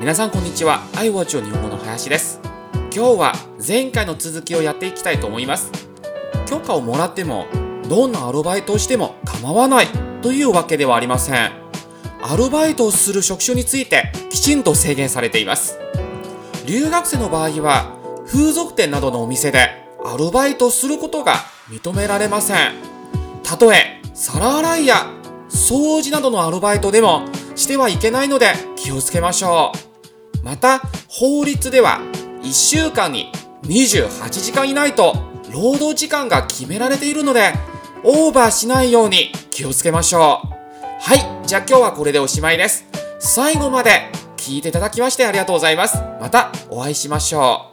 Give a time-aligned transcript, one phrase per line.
[0.00, 0.80] 皆さんこんにちは。
[0.94, 2.40] iWatch 日本語の林です。
[2.90, 5.70] 今日は前回の続きをやっていきたいと思います。
[6.48, 7.44] 許可をもらっても
[7.86, 9.88] どんなアルバイトをしても構わない
[10.22, 11.52] というわけではありません。
[12.22, 15.78] アルバイトをする職種についてきちんと制限されています。
[16.66, 17.94] 留学生の場合は
[18.26, 21.34] 風俗店などのお店でアルバイトすることが
[21.68, 22.72] 認められません。
[23.42, 25.12] たとえ皿洗いや
[25.50, 29.89] 掃除などのアルバイトでもしてはいけないので気をつけましょう。
[30.42, 32.00] また法律では
[32.42, 33.32] 1週間に
[33.64, 35.14] 28時間以内と
[35.52, 37.52] 労働時間が決められているので
[38.04, 40.48] オーバーしないように気をつけましょう。
[41.02, 42.86] はいじゃあ今日はこれでおしまいです。
[43.18, 45.98] 最後まで聞いていただきましてありがとうございます。
[46.20, 47.69] またお会いしましょう。